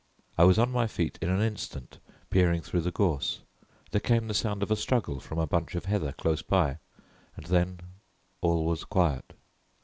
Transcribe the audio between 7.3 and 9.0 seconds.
and then all was